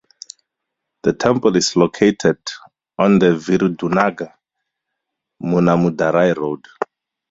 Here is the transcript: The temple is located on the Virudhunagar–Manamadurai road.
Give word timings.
The 1.03 1.13
temple 1.13 1.55
is 1.57 1.75
located 1.75 2.39
on 2.97 3.19
the 3.19 3.35
Virudhunagar–Manamadurai 3.37 6.35
road. 6.35 6.65